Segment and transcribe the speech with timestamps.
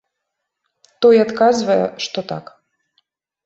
[1.07, 2.45] Той адказвае, што так.